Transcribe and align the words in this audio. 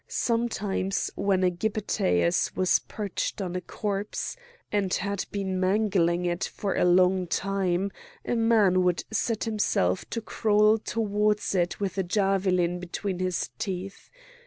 Sometimes 0.07 1.11
when 1.13 1.43
a 1.43 1.51
gypaëtus 1.51 2.55
was 2.55 2.79
perched 2.87 3.39
on 3.39 3.55
a 3.55 3.61
corpse, 3.61 4.35
and 4.71 4.91
had 4.95 5.27
been 5.29 5.59
mangling 5.59 6.25
it 6.25 6.43
for 6.45 6.73
a 6.73 6.85
long 6.85 7.27
time, 7.27 7.91
a 8.25 8.35
man 8.35 8.81
would 8.81 9.03
set 9.11 9.43
himself 9.43 10.09
to 10.09 10.19
crawl 10.19 10.79
towards 10.79 11.53
it 11.53 11.79
with 11.79 11.99
a 11.99 12.03
javelin 12.03 12.79
between 12.79 13.19
his 13.19 13.51
teeth. 13.59 14.09